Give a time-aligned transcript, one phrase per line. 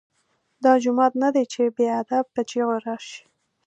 [0.63, 3.19] دا جومات نه دی چې بې ادب په چیغو راشې.